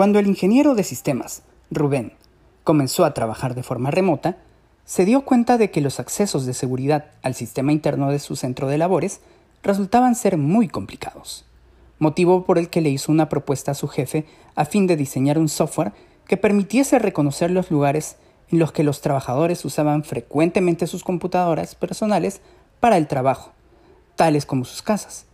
Cuando 0.00 0.18
el 0.18 0.28
ingeniero 0.28 0.74
de 0.74 0.82
sistemas, 0.82 1.42
Rubén, 1.70 2.14
comenzó 2.64 3.04
a 3.04 3.12
trabajar 3.12 3.54
de 3.54 3.62
forma 3.62 3.90
remota, 3.90 4.38
se 4.86 5.04
dio 5.04 5.26
cuenta 5.26 5.58
de 5.58 5.70
que 5.70 5.82
los 5.82 6.00
accesos 6.00 6.46
de 6.46 6.54
seguridad 6.54 7.10
al 7.20 7.34
sistema 7.34 7.70
interno 7.70 8.10
de 8.10 8.18
su 8.18 8.34
centro 8.34 8.66
de 8.66 8.78
labores 8.78 9.20
resultaban 9.62 10.14
ser 10.14 10.38
muy 10.38 10.68
complicados, 10.68 11.44
motivo 11.98 12.46
por 12.46 12.56
el 12.56 12.70
que 12.70 12.80
le 12.80 12.88
hizo 12.88 13.12
una 13.12 13.28
propuesta 13.28 13.72
a 13.72 13.74
su 13.74 13.88
jefe 13.88 14.24
a 14.54 14.64
fin 14.64 14.86
de 14.86 14.96
diseñar 14.96 15.36
un 15.36 15.50
software 15.50 15.92
que 16.26 16.38
permitiese 16.38 16.98
reconocer 16.98 17.50
los 17.50 17.70
lugares 17.70 18.16
en 18.50 18.58
los 18.58 18.72
que 18.72 18.84
los 18.84 19.02
trabajadores 19.02 19.66
usaban 19.66 20.02
frecuentemente 20.02 20.86
sus 20.86 21.04
computadoras 21.04 21.74
personales 21.74 22.40
para 22.80 22.96
el 22.96 23.06
trabajo, 23.06 23.52
tales 24.16 24.46
como 24.46 24.64
sus 24.64 24.80
casas, 24.80 25.26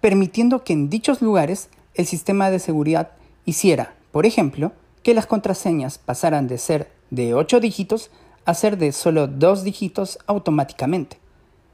permitiendo 0.00 0.62
que 0.62 0.72
en 0.72 0.88
dichos 0.88 1.20
lugares 1.20 1.68
el 1.94 2.06
sistema 2.06 2.52
de 2.52 2.60
seguridad 2.60 3.10
hiciera, 3.44 3.94
por 4.14 4.26
ejemplo, 4.26 4.70
que 5.02 5.12
las 5.12 5.26
contraseñas 5.26 5.98
pasaran 5.98 6.46
de 6.46 6.56
ser 6.56 6.88
de 7.10 7.34
8 7.34 7.58
dígitos 7.58 8.12
a 8.44 8.54
ser 8.54 8.78
de 8.78 8.92
solo 8.92 9.26
2 9.26 9.64
dígitos 9.64 10.20
automáticamente, 10.28 11.18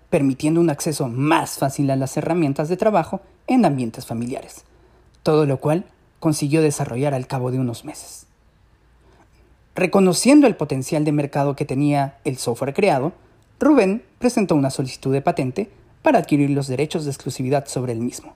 permitiendo 0.08 0.58
un 0.58 0.70
acceso 0.70 1.06
más 1.08 1.58
fácil 1.58 1.90
a 1.90 1.96
las 1.96 2.16
herramientas 2.16 2.70
de 2.70 2.78
trabajo 2.78 3.20
en 3.46 3.66
ambientes 3.66 4.06
familiares, 4.06 4.64
todo 5.22 5.44
lo 5.44 5.60
cual 5.60 5.84
consiguió 6.18 6.62
desarrollar 6.62 7.12
al 7.12 7.26
cabo 7.26 7.50
de 7.50 7.58
unos 7.58 7.84
meses. 7.84 8.24
Reconociendo 9.74 10.46
el 10.46 10.56
potencial 10.56 11.04
de 11.04 11.12
mercado 11.12 11.54
que 11.56 11.66
tenía 11.66 12.16
el 12.24 12.38
software 12.38 12.72
creado, 12.72 13.12
Rubén 13.58 14.02
presentó 14.18 14.54
una 14.54 14.70
solicitud 14.70 15.12
de 15.12 15.20
patente 15.20 15.70
para 16.00 16.20
adquirir 16.20 16.48
los 16.48 16.68
derechos 16.68 17.04
de 17.04 17.10
exclusividad 17.10 17.66
sobre 17.66 17.92
el 17.92 18.00
mismo. 18.00 18.32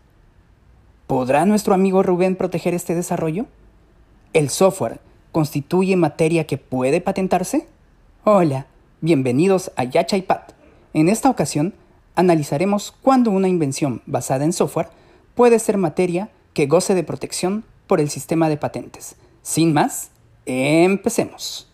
¿Podrá 1.06 1.46
nuestro 1.46 1.72
amigo 1.72 2.02
Rubén 2.02 2.36
proteger 2.36 2.74
este 2.74 2.94
desarrollo? 2.94 3.46
¿El 4.34 4.50
software 4.50 4.98
constituye 5.30 5.94
materia 5.94 6.44
que 6.44 6.58
puede 6.58 7.00
patentarse? 7.00 7.68
Hola, 8.24 8.66
bienvenidos 9.00 9.70
a 9.76 9.84
Yachaipat. 9.84 10.54
En 10.92 11.08
esta 11.08 11.30
ocasión 11.30 11.72
analizaremos 12.16 12.92
cuándo 13.00 13.30
una 13.30 13.46
invención 13.46 14.02
basada 14.06 14.44
en 14.44 14.52
software 14.52 14.88
puede 15.36 15.60
ser 15.60 15.78
materia 15.78 16.30
que 16.52 16.66
goce 16.66 16.96
de 16.96 17.04
protección 17.04 17.64
por 17.86 18.00
el 18.00 18.10
sistema 18.10 18.48
de 18.48 18.56
patentes. 18.56 19.14
Sin 19.42 19.72
más, 19.72 20.10
empecemos. 20.46 21.72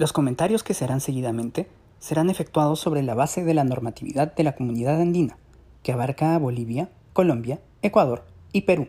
Los 0.00 0.14
comentarios 0.14 0.62
que 0.62 0.72
serán 0.72 1.02
seguidamente 1.02 1.68
serán 1.98 2.30
efectuados 2.30 2.80
sobre 2.80 3.02
la 3.02 3.14
base 3.14 3.44
de 3.44 3.52
la 3.52 3.64
normatividad 3.64 4.34
de 4.34 4.44
la 4.44 4.54
comunidad 4.54 4.98
andina, 4.98 5.36
que 5.82 5.92
abarca 5.92 6.34
a 6.34 6.38
Bolivia, 6.38 6.88
Colombia, 7.12 7.60
Ecuador 7.82 8.24
y 8.50 8.62
Perú. 8.62 8.88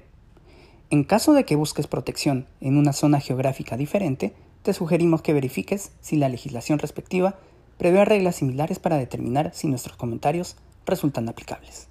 En 0.89 1.03
caso 1.03 1.33
de 1.33 1.43
que 1.43 1.57
busques 1.57 1.87
protección 1.87 2.47
en 2.61 2.77
una 2.77 2.93
zona 2.93 3.19
geográfica 3.19 3.75
diferente, 3.75 4.33
te 4.63 4.71
sugerimos 4.71 5.21
que 5.21 5.33
verifiques 5.33 5.91
si 5.99 6.15
la 6.15 6.29
legislación 6.29 6.79
respectiva 6.79 7.35
prevé 7.77 8.05
reglas 8.05 8.37
similares 8.37 8.79
para 8.79 8.95
determinar 8.95 9.51
si 9.53 9.67
nuestros 9.67 9.97
comentarios 9.97 10.55
resultan 10.85 11.27
aplicables. 11.27 11.89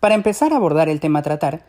Para 0.00 0.16
empezar 0.16 0.52
a 0.52 0.56
abordar 0.56 0.88
el 0.88 0.98
tema 0.98 1.20
a 1.20 1.22
tratar, 1.22 1.64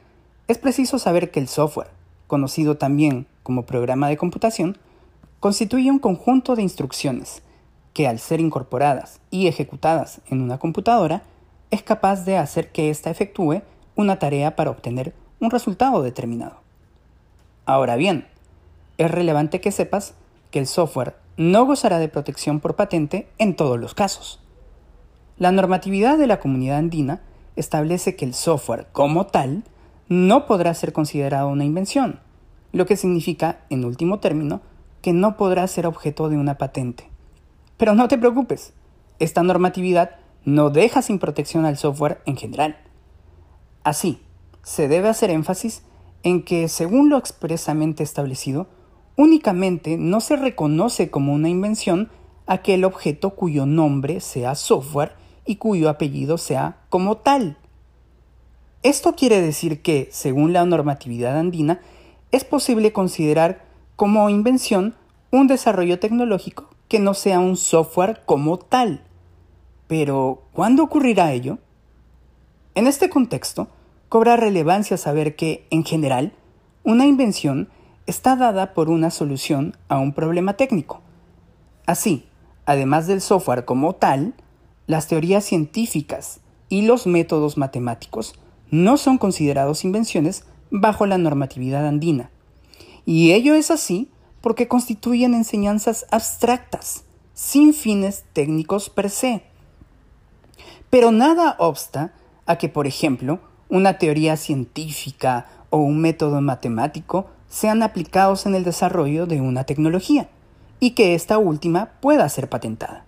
es 0.47 0.58
preciso 0.58 0.97
saber 0.97 1.30
que 1.30 1.39
el 1.39 1.47
software, 1.47 1.91
conocido 2.25 2.78
también 2.78 3.28
como 3.44 3.67
programa 3.67 4.09
de 4.09 4.17
computación, 4.17 4.80
constituye 5.39 5.91
un 5.91 5.99
conjunto 5.99 6.55
de 6.55 6.63
instrucciones 6.63 7.41
que 7.93 8.07
al 8.07 8.19
ser 8.19 8.39
incorporadas 8.39 9.21
y 9.31 9.47
ejecutadas 9.47 10.21
en 10.29 10.41
una 10.41 10.59
computadora, 10.59 11.23
es 11.71 11.81
capaz 11.81 12.25
de 12.25 12.38
hacer 12.38 12.72
que 12.72 12.89
ésta 12.89 13.09
efectúe 13.09 13.62
una 13.95 14.19
tarea 14.19 14.56
para 14.56 14.69
obtener 14.69 15.13
un 15.39 15.50
resultado 15.50 16.03
determinado. 16.03 16.57
Ahora 17.66 17.95
bien, 17.95 18.28
es 18.97 19.09
relevante 19.09 19.62
que 19.62 19.72
sepas 19.72 20.13
que 20.51 20.59
el 20.59 20.67
software 20.67 21.16
no 21.38 21.66
gozará 21.66 22.00
de 22.00 22.07
protección 22.07 22.59
por 22.59 22.75
patente 22.75 23.28
en 23.38 23.56
todos 23.56 23.79
los 23.79 23.94
casos. 23.94 24.39
La 25.38 25.51
normatividad 25.51 26.17
de 26.17 26.28
la 26.28 26.39
comunidad 26.39 26.78
andina 26.78 27.22
establece 27.56 28.16
que 28.16 28.25
el 28.25 28.33
software 28.33 28.88
como 28.91 29.28
tal 29.28 29.63
no 30.07 30.45
podrá 30.45 30.73
ser 30.73 30.94
considerado 30.94 31.50
una 31.50 31.66
invención, 31.66 32.19
lo 32.72 32.85
que 32.85 32.95
significa, 32.95 33.59
en 33.69 33.85
último 33.85 34.19
término, 34.19 34.62
que 35.02 35.13
no 35.13 35.38
podrá 35.38 35.68
ser 35.68 35.85
objeto 35.88 36.30
de 36.30 36.38
una 36.38 36.58
patente. 36.58 37.09
Pero 37.78 37.94
no 37.94 38.08
te 38.08 38.18
preocupes, 38.18 38.74
esta 39.19 39.44
normatividad 39.44 40.12
no 40.46 40.69
deja 40.69 41.02
sin 41.02 41.19
protección 41.19 41.66
al 41.66 41.78
software 41.78 42.22
en 42.25 42.38
general. 42.38 42.78
Así, 43.84 44.22
se 44.63 44.88
debe 44.88 45.09
hacer 45.09 45.30
énfasis 45.30 45.84
en 46.24 46.44
que, 46.44 46.68
según 46.68 47.09
lo 47.09 47.18
expresamente 47.18 48.03
establecido, 48.03 48.68
únicamente 49.16 49.97
no 49.97 50.22
se 50.22 50.36
reconoce 50.36 51.09
como 51.09 51.34
una 51.34 51.50
invención 51.50 52.09
aquel 52.47 52.86
objeto 52.86 53.31
cuyo 53.31 53.66
nombre 53.66 54.19
sea 54.19 54.56
software 54.56 55.13
y 55.46 55.57
cuyo 55.57 55.90
apellido 55.90 56.38
sea 56.38 56.78
como 56.90 57.18
tal. 57.18 57.57
Esto 58.84 59.16
quiere 59.16 59.41
decir 59.41 59.81
que, 59.81 60.07
según 60.12 60.53
la 60.53 60.66
normatividad 60.66 61.38
andina, 61.38 61.81
es 62.31 62.44
posible 62.44 62.94
considerar 62.94 63.66
como 63.97 64.30
invención 64.30 64.94
un 65.31 65.47
desarrollo 65.47 66.00
tecnológico 66.00 66.69
que 66.88 67.00
no 67.00 67.16
sea 67.16 67.40
un 67.40 67.58
software 67.58 68.22
como 68.25 68.59
tal. 68.59 69.02
Pero, 69.88 70.44
¿cuándo 70.53 70.84
ocurrirá 70.84 71.34
ello? 71.34 71.58
En 72.75 72.86
este 72.86 73.09
contexto, 73.09 73.69
cobra 74.07 74.38
relevancia 74.38 74.97
saber 74.97 75.36
que, 75.36 75.66
en 75.72 75.84
general, 75.84 76.31
una 76.84 77.07
invención 77.07 77.69
está 78.06 78.36
dada 78.36 78.75
por 78.75 78.90
una 78.90 79.09
solución 79.09 79.75
a 79.90 79.97
un 79.97 80.13
problema 80.13 80.53
técnico. 80.53 81.02
Así, 81.88 82.28
además 82.68 83.07
del 83.07 83.19
software 83.19 83.66
como 83.66 83.94
tal, 83.94 84.36
las 84.86 85.07
teorías 85.07 85.44
científicas 85.44 86.40
y 86.69 86.84
los 86.84 87.07
métodos 87.07 87.57
matemáticos 87.57 88.36
no 88.69 88.97
son 88.97 89.18
considerados 89.18 89.84
invenciones 89.84 90.46
bajo 90.69 91.07
la 91.07 91.18
normatividad 91.18 91.88
andina, 91.88 92.30
y 93.07 93.31
ello 93.31 93.56
es 93.56 93.72
así 93.72 94.12
porque 94.41 94.68
constituyen 94.68 95.34
enseñanzas 95.34 96.06
abstractas, 96.12 97.06
sin 97.34 97.73
fines 97.73 98.25
técnicos 98.34 98.90
per 98.90 99.09
se. 99.09 99.44
Pero 100.90 101.13
nada 101.13 101.56
obsta 101.57 102.13
a 102.45 102.57
que, 102.57 102.68
por 102.68 102.85
ejemplo, 102.85 103.40
una 103.69 103.97
teoría 103.97 104.35
científica 104.35 105.47
o 105.69 105.78
un 105.78 106.01
método 106.01 106.41
matemático 106.41 107.28
sean 107.47 107.81
aplicados 107.81 108.45
en 108.45 108.56
el 108.56 108.66
desarrollo 108.66 109.25
de 109.25 109.39
una 109.39 109.63
tecnología 109.63 110.28
y 110.81 110.91
que 110.91 111.16
esta 111.16 111.38
última 111.38 111.91
pueda 112.01 112.28
ser 112.28 112.50
patentada. 112.50 113.06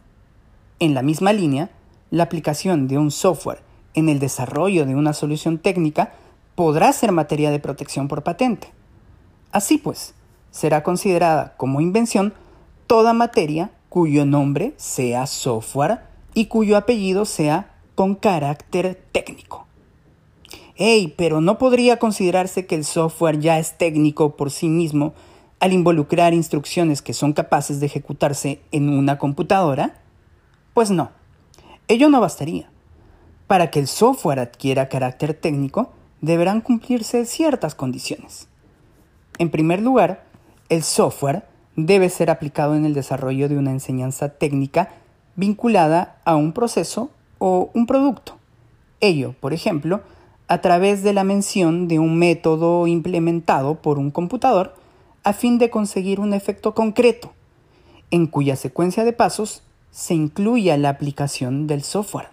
En 0.80 0.94
la 0.94 1.02
misma 1.02 1.34
línea, 1.34 1.72
la 2.10 2.24
aplicación 2.24 2.88
de 2.88 2.98
un 2.98 3.12
software 3.12 3.60
en 3.96 4.08
el 4.08 4.20
desarrollo 4.20 4.86
de 4.86 4.96
una 4.96 5.12
solución 5.12 5.58
técnica 5.58 6.14
podrá 6.56 6.94
ser 6.94 7.12
materia 7.12 7.52
de 7.52 7.60
protección 7.60 8.08
por 8.08 8.24
patente. 8.24 8.79
Así 9.52 9.78
pues, 9.78 10.14
será 10.52 10.84
considerada 10.84 11.56
como 11.58 11.82
invención 11.82 12.34
toda 12.88 13.14
materia 13.14 13.72
cuyo 13.90 14.26
nombre 14.26 14.74
sea 14.78 15.26
software 15.26 16.02
y 16.34 16.46
cuyo 16.46 16.78
apellido 16.78 17.26
sea 17.26 17.76
con 17.96 18.16
carácter 18.16 19.04
técnico. 19.12 19.66
¡Ey! 20.76 21.14
Pero 21.18 21.42
¿no 21.42 21.58
podría 21.58 21.98
considerarse 21.98 22.66
que 22.66 22.76
el 22.76 22.86
software 22.86 23.40
ya 23.40 23.60
es 23.60 23.78
técnico 23.78 24.38
por 24.38 24.52
sí 24.52 24.70
mismo 24.70 25.14
al 25.60 25.74
involucrar 25.74 26.34
instrucciones 26.34 27.01
que 27.01 27.13
son 27.13 27.34
capaces 27.34 27.80
de 27.80 27.88
ejecutarse 27.88 28.62
en 28.72 28.88
una 28.88 29.18
computadora? 29.18 30.00
Pues 30.74 30.92
no, 30.92 31.10
ello 31.88 32.10
no 32.10 32.22
bastaría. 32.22 32.69
Para 33.48 33.72
que 33.72 33.80
el 33.80 33.88
software 33.88 34.40
adquiera 34.40 34.88
carácter 34.88 35.34
técnico, 35.34 35.92
deberán 36.22 36.62
cumplirse 36.62 37.25
ciertas 37.25 37.75
condiciones. 37.75 38.48
En 39.39 39.50
primer 39.50 39.81
lugar, 39.81 40.25
el 40.68 40.83
software 40.83 41.45
debe 41.77 42.09
ser 42.09 42.30
aplicado 42.30 42.75
en 42.75 42.83
el 42.86 42.94
desarrollo 42.94 43.47
de 43.47 43.57
una 43.57 43.71
enseñanza 43.71 44.30
técnica 44.30 44.89
vinculada 45.38 46.18
a 46.25 46.36
un 46.36 46.51
proceso 46.51 47.09
o 47.38 47.71
un 47.74 47.86
producto. 47.86 48.38
Ello, 49.00 49.33
por 49.39 49.53
ejemplo, 49.53 50.01
a 50.50 50.59
través 50.59 51.03
de 51.03 51.13
la 51.13 51.24
mención 51.24 51.88
de 51.88 52.00
un 52.00 52.18
método 52.18 52.86
implementado 52.86 53.75
por 53.75 53.97
un 53.97 54.12
computador 54.12 54.75
a 55.24 55.31
fin 55.31 55.57
de 55.57 55.69
conseguir 55.69 56.19
un 56.19 56.33
efecto 56.33 56.74
concreto, 56.74 57.31
en 58.12 58.27
cuya 58.27 58.57
secuencia 58.57 59.06
de 59.06 59.13
pasos 59.13 59.63
se 59.89 60.15
incluya 60.15 60.77
la 60.77 60.89
aplicación 60.89 61.65
del 61.65 61.83
software. 61.83 62.27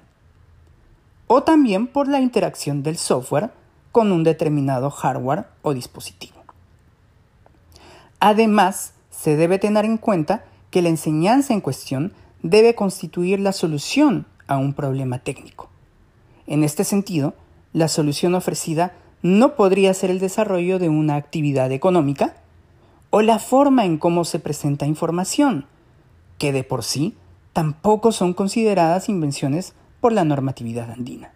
O 1.28 1.44
también 1.44 1.86
por 1.86 2.08
la 2.08 2.20
interacción 2.20 2.82
del 2.82 2.96
software 2.96 3.50
con 3.92 4.10
un 4.10 4.24
determinado 4.24 4.90
hardware 4.90 5.44
o 5.62 5.72
dispositivo. 5.72 6.45
Además, 8.26 8.92
se 9.08 9.36
debe 9.36 9.60
tener 9.60 9.84
en 9.84 9.98
cuenta 9.98 10.42
que 10.72 10.82
la 10.82 10.88
enseñanza 10.88 11.54
en 11.54 11.60
cuestión 11.60 12.12
debe 12.42 12.74
constituir 12.74 13.38
la 13.38 13.52
solución 13.52 14.26
a 14.48 14.56
un 14.56 14.74
problema 14.74 15.20
técnico. 15.20 15.70
En 16.48 16.64
este 16.64 16.82
sentido, 16.82 17.34
la 17.72 17.86
solución 17.86 18.34
ofrecida 18.34 18.94
no 19.22 19.54
podría 19.54 19.94
ser 19.94 20.10
el 20.10 20.18
desarrollo 20.18 20.80
de 20.80 20.88
una 20.88 21.14
actividad 21.14 21.70
económica 21.70 22.34
o 23.10 23.22
la 23.22 23.38
forma 23.38 23.84
en 23.84 23.96
cómo 23.96 24.24
se 24.24 24.40
presenta 24.40 24.86
información, 24.86 25.66
que 26.36 26.50
de 26.50 26.64
por 26.64 26.82
sí 26.82 27.14
tampoco 27.52 28.10
son 28.10 28.34
consideradas 28.34 29.08
invenciones 29.08 29.72
por 30.00 30.12
la 30.12 30.24
normatividad 30.24 30.90
andina. 30.90 31.30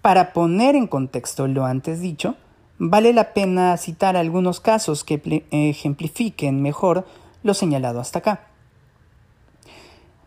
Para 0.00 0.32
poner 0.32 0.74
en 0.74 0.86
contexto 0.86 1.46
lo 1.48 1.66
antes 1.66 2.00
dicho, 2.00 2.36
vale 2.80 3.12
la 3.12 3.34
pena 3.34 3.76
citar 3.76 4.16
algunos 4.16 4.58
casos 4.58 5.04
que 5.04 5.44
ejemplifiquen 5.50 6.62
mejor 6.62 7.06
lo 7.42 7.52
señalado 7.52 8.00
hasta 8.00 8.20
acá. 8.20 8.40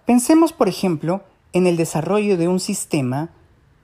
Pensemos, 0.06 0.54
por 0.54 0.70
ejemplo, 0.70 1.24
en 1.52 1.66
el 1.66 1.78
desarrollo 1.78 2.38
de 2.38 2.48
un 2.48 2.60
sistema 2.60 3.30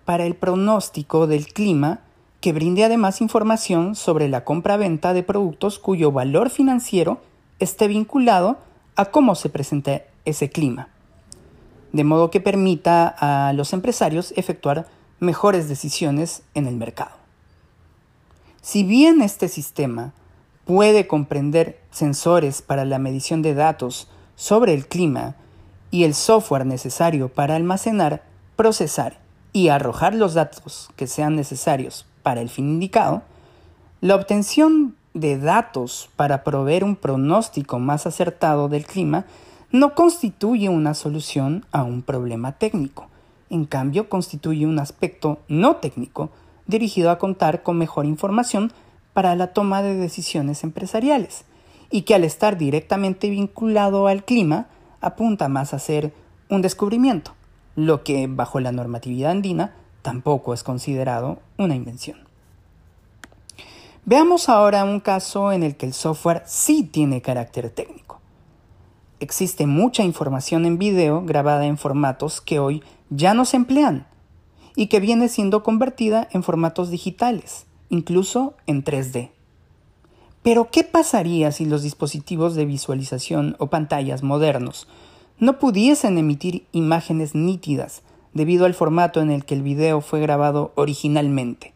para 0.05 0.25
el 0.25 0.35
pronóstico 0.35 1.25
del 1.25 1.47
clima 1.47 2.01
que 2.41 2.53
brinde 2.53 2.83
además 2.83 3.21
información 3.21 3.95
sobre 3.95 4.29
la 4.29 4.45
compra-venta 4.45 5.13
de 5.13 5.23
productos 5.23 5.79
cuyo 5.79 6.11
valor 6.11 6.51
financiero 6.51 7.21
esté 7.57 7.87
vinculado 7.87 8.57
a 8.95 9.05
cómo 9.05 9.33
se 9.33 9.49
presenta 9.49 10.03
ese 10.25 10.51
clima, 10.51 10.89
de 11.91 12.03
modo 12.03 12.29
que 12.29 12.39
permita 12.39 13.07
a 13.17 13.51
los 13.53 13.73
empresarios 13.73 14.31
efectuar 14.37 14.87
mejores 15.19 15.67
decisiones 15.67 16.43
en 16.53 16.67
el 16.67 16.75
mercado. 16.75 17.18
Si 18.61 18.83
bien 18.83 19.21
este 19.21 19.47
sistema 19.47 20.13
puede 20.65 21.07
comprender 21.07 21.79
sensores 21.91 22.61
para 22.61 22.85
la 22.85 22.99
medición 22.99 23.41
de 23.41 23.53
datos 23.53 24.07
sobre 24.35 24.73
el 24.73 24.87
clima 24.87 25.35
y 25.91 26.03
el 26.03 26.13
software 26.13 26.65
necesario 26.65 27.29
para 27.29 27.55
almacenar, 27.55 28.23
procesar 28.55 29.19
y 29.53 29.69
arrojar 29.69 30.13
los 30.13 30.33
datos 30.33 30.89
que 30.95 31.07
sean 31.07 31.35
necesarios 31.35 32.05
para 32.21 32.41
el 32.41 32.49
fin 32.49 32.69
indicado, 32.69 33.23
la 34.01 34.15
obtención 34.15 34.95
de 35.13 35.37
datos 35.37 36.09
para 36.15 36.43
proveer 36.43 36.83
un 36.83 36.95
pronóstico 36.95 37.79
más 37.79 38.05
acertado 38.05 38.69
del 38.69 38.85
clima 38.85 39.25
no 39.71 39.95
constituye 39.95 40.69
una 40.69 40.93
solución 40.93 41.65
a 41.71 41.83
un 41.83 42.01
problema 42.01 42.53
técnico. 42.53 43.07
En 43.49 43.65
cambio, 43.65 44.09
constituye 44.09 44.65
un 44.65 44.79
aspecto 44.79 45.39
no 45.47 45.77
técnico 45.77 46.29
dirigido 46.69 47.11
a 47.11 47.17
contar 47.17 47.63
con 47.63 47.77
mejor 47.77 48.05
información 48.05 48.71
para 49.11 49.35
la 49.35 49.47
toma 49.47 49.81
de 49.81 49.95
decisiones 49.95 50.63
empresariales 50.63 51.43
y 51.91 52.03
que 52.03 52.15
al 52.15 52.23
estar 52.23 52.57
directamente 52.57 53.29
vinculado 53.29 54.07
al 54.07 54.23
clima 54.23 54.67
apunta 55.01 55.49
más 55.49 55.73
a 55.73 55.79
ser 55.79 56.13
un 56.49 56.61
descubrimiento 56.61 57.33
lo 57.79 58.03
que 58.03 58.27
bajo 58.27 58.59
la 58.59 58.71
normatividad 58.71 59.31
andina 59.31 59.73
tampoco 60.01 60.53
es 60.53 60.63
considerado 60.63 61.39
una 61.57 61.75
invención. 61.75 62.17
Veamos 64.05 64.49
ahora 64.49 64.83
un 64.83 64.99
caso 64.99 65.51
en 65.51 65.63
el 65.63 65.77
que 65.77 65.85
el 65.85 65.93
software 65.93 66.43
sí 66.45 66.83
tiene 66.83 67.21
carácter 67.21 67.69
técnico. 67.69 68.19
Existe 69.19 69.65
mucha 69.65 70.03
información 70.03 70.65
en 70.65 70.77
video 70.77 71.23
grabada 71.23 71.65
en 71.65 71.77
formatos 71.77 72.41
que 72.41 72.59
hoy 72.59 72.83
ya 73.09 73.33
no 73.33 73.45
se 73.45 73.57
emplean 73.57 74.07
y 74.79 74.87
que 74.87 75.01
viene 75.01 75.27
siendo 75.27 75.61
convertida 75.61 76.29
en 76.31 76.41
formatos 76.41 76.89
digitales, 76.89 77.65
incluso 77.89 78.53
en 78.65 78.85
3D. 78.85 79.29
Pero 80.41 80.71
¿qué 80.71 80.85
pasaría 80.85 81.51
si 81.51 81.65
los 81.65 81.83
dispositivos 81.83 82.55
de 82.55 82.63
visualización 82.63 83.57
o 83.59 83.67
pantallas 83.67 84.23
modernos 84.23 84.87
no 85.37 85.59
pudiesen 85.59 86.17
emitir 86.17 86.65
imágenes 86.71 87.35
nítidas 87.35 88.03
debido 88.33 88.65
al 88.65 88.73
formato 88.73 89.19
en 89.19 89.31
el 89.31 89.43
que 89.43 89.55
el 89.55 89.63
video 89.63 89.99
fue 89.99 90.21
grabado 90.21 90.71
originalmente. 90.75 91.73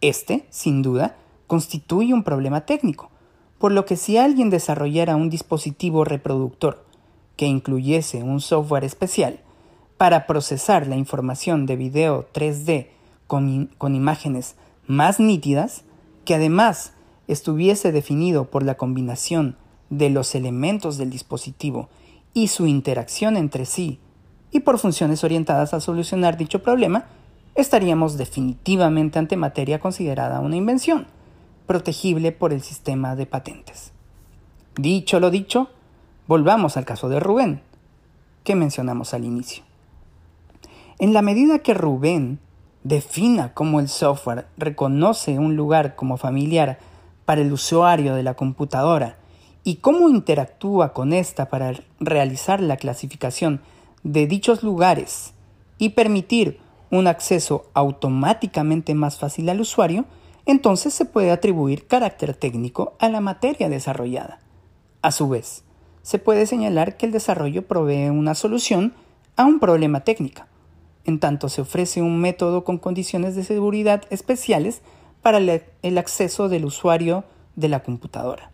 Este, 0.00 0.46
sin 0.48 0.80
duda, 0.80 1.16
constituye 1.46 2.14
un 2.14 2.24
problema 2.24 2.62
técnico, 2.62 3.10
por 3.58 3.70
lo 3.70 3.84
que 3.84 3.96
si 3.96 4.16
alguien 4.16 4.48
desarrollara 4.48 5.16
un 5.16 5.28
dispositivo 5.28 6.04
reproductor 6.04 6.86
que 7.36 7.44
incluyese 7.44 8.22
un 8.22 8.40
software 8.40 8.84
especial 8.84 9.43
para 9.96 10.26
procesar 10.26 10.86
la 10.86 10.96
información 10.96 11.66
de 11.66 11.76
video 11.76 12.28
3D 12.32 12.88
con, 13.26 13.94
imágenes 13.94 14.56
más 14.86 15.20
nítidas, 15.20 15.84
que 16.24 16.34
además 16.34 16.92
estuviese 17.28 17.92
definido 17.92 18.50
por 18.50 18.62
la 18.62 18.76
combinación 18.76 19.56
de 19.90 20.10
los 20.10 20.34
elementos 20.34 20.98
del 20.98 21.10
dispositivo 21.10 21.88
y 22.32 22.48
su 22.48 22.66
interacción 22.66 23.36
entre 23.36 23.66
sí 23.66 24.00
y 24.50 24.60
por 24.60 24.78
funciones 24.78 25.24
orientadas 25.24 25.74
a 25.74 25.80
solucionar 25.80 26.36
dicho 26.36 26.62
problema, 26.62 27.06
estaríamos 27.54 28.16
definitivamente 28.16 29.18
ante 29.18 29.36
materia 29.36 29.80
considerada 29.80 30.40
una 30.40 30.56
invención, 30.56 31.06
protegible 31.66 32.32
por 32.32 32.52
el 32.52 32.62
sistema 32.62 33.16
de 33.16 33.26
patentes. 33.26 33.92
Dicho 34.76 35.18
lo 35.18 35.30
dicho, 35.30 35.70
volvamos 36.26 36.76
al 36.76 36.84
caso 36.84 37.08
de 37.08 37.20
Rubén, 37.20 37.62
que 38.44 38.54
mencionamos 38.54 39.14
al 39.14 39.24
inicio. 39.24 39.64
En 40.98 41.12
la 41.12 41.22
medida 41.22 41.58
que 41.58 41.74
Rubén 41.74 42.38
defina 42.84 43.52
cómo 43.52 43.80
el 43.80 43.88
software 43.88 44.46
reconoce 44.56 45.38
un 45.38 45.56
lugar 45.56 45.96
como 45.96 46.16
familiar 46.16 46.78
para 47.24 47.40
el 47.40 47.52
usuario 47.52 48.14
de 48.14 48.22
la 48.22 48.34
computadora 48.34 49.16
y 49.64 49.76
cómo 49.76 50.08
interactúa 50.08 50.92
con 50.92 51.12
esta 51.12 51.48
para 51.48 51.72
realizar 51.98 52.60
la 52.60 52.76
clasificación 52.76 53.60
de 54.04 54.26
dichos 54.26 54.62
lugares 54.62 55.32
y 55.78 55.90
permitir 55.90 56.60
un 56.90 57.08
acceso 57.08 57.64
automáticamente 57.74 58.94
más 58.94 59.18
fácil 59.18 59.48
al 59.48 59.60
usuario, 59.60 60.04
entonces 60.46 60.94
se 60.94 61.06
puede 61.06 61.32
atribuir 61.32 61.88
carácter 61.88 62.34
técnico 62.34 62.94
a 63.00 63.08
la 63.08 63.20
materia 63.20 63.68
desarrollada. 63.68 64.38
A 65.02 65.10
su 65.10 65.28
vez, 65.28 65.64
se 66.02 66.18
puede 66.18 66.46
señalar 66.46 66.96
que 66.96 67.06
el 67.06 67.12
desarrollo 67.12 67.66
provee 67.66 68.10
una 68.10 68.34
solución 68.34 68.94
a 69.36 69.44
un 69.44 69.58
problema 69.58 70.00
técnico, 70.00 70.42
en 71.04 71.20
tanto 71.20 71.48
se 71.48 71.60
ofrece 71.60 72.02
un 72.02 72.20
método 72.20 72.64
con 72.64 72.78
condiciones 72.78 73.36
de 73.36 73.44
seguridad 73.44 74.02
especiales 74.10 74.82
para 75.22 75.38
el 75.38 75.98
acceso 75.98 76.48
del 76.48 76.64
usuario 76.64 77.24
de 77.56 77.68
la 77.68 77.82
computadora. 77.82 78.50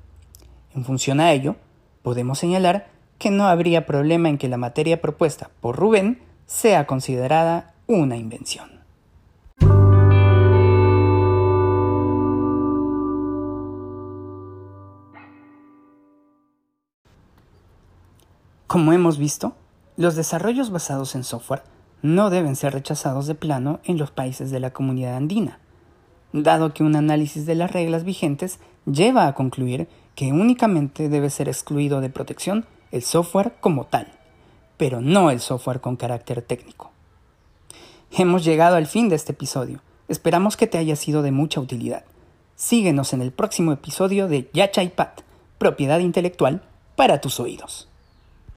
En 0.74 0.84
función 0.84 1.20
a 1.20 1.32
ello, 1.32 1.56
podemos 2.02 2.38
señalar 2.38 2.88
que 3.18 3.30
no 3.30 3.46
habría 3.46 3.86
problema 3.86 4.28
en 4.28 4.38
que 4.38 4.48
la 4.48 4.56
materia 4.56 5.00
propuesta 5.00 5.50
por 5.60 5.76
Rubén 5.76 6.20
sea 6.46 6.86
considerada 6.86 7.74
una 7.86 8.16
invención. 8.16 8.80
Como 18.66 18.92
hemos 18.92 19.18
visto, 19.18 19.54
los 19.96 20.14
desarrollos 20.14 20.70
basados 20.70 21.16
en 21.16 21.24
software 21.24 21.64
no 22.02 22.30
deben 22.30 22.56
ser 22.56 22.72
rechazados 22.72 23.26
de 23.26 23.34
plano 23.34 23.80
en 23.84 23.98
los 23.98 24.10
países 24.10 24.50
de 24.50 24.60
la 24.60 24.72
comunidad 24.72 25.16
andina, 25.16 25.58
dado 26.32 26.72
que 26.72 26.82
un 26.82 26.96
análisis 26.96 27.46
de 27.46 27.54
las 27.54 27.72
reglas 27.72 28.04
vigentes 28.04 28.58
lleva 28.86 29.26
a 29.26 29.34
concluir 29.34 29.88
que 30.14 30.32
únicamente 30.32 31.08
debe 31.08 31.30
ser 31.30 31.48
excluido 31.48 32.00
de 32.00 32.10
protección 32.10 32.66
el 32.90 33.02
software 33.02 33.54
como 33.60 33.86
tal, 33.86 34.08
pero 34.76 35.00
no 35.00 35.30
el 35.30 35.40
software 35.40 35.80
con 35.80 35.96
carácter 35.96 36.42
técnico. 36.42 36.90
Hemos 38.10 38.44
llegado 38.44 38.76
al 38.76 38.86
fin 38.86 39.08
de 39.08 39.16
este 39.16 39.32
episodio. 39.32 39.82
Esperamos 40.08 40.56
que 40.56 40.66
te 40.66 40.78
haya 40.78 40.96
sido 40.96 41.22
de 41.22 41.30
mucha 41.30 41.60
utilidad. 41.60 42.04
Síguenos 42.56 43.12
en 43.12 43.22
el 43.22 43.30
próximo 43.30 43.72
episodio 43.72 44.26
de 44.26 44.50
Yachaipat, 44.52 45.20
propiedad 45.58 46.00
intelectual 46.00 46.62
para 46.96 47.20
tus 47.20 47.38
oídos. 47.38 47.89